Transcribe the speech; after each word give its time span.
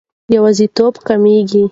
یوازیتوب 0.35 0.93
کمېږي. 1.07 1.63